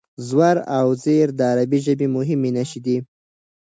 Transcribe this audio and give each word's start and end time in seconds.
زور 0.29 0.57
او 0.77 0.87
زېر 1.03 1.27
د 1.39 1.41
عربي 1.51 1.79
ژبې 1.85 2.07
مهمې 2.15 2.49
نښې 2.55 2.79
دي. 2.85 2.97